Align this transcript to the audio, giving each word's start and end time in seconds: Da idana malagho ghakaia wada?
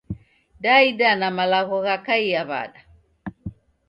Da 0.63 0.73
idana 0.91 1.27
malagho 1.37 1.77
ghakaia 1.85 2.41
wada? 2.49 2.81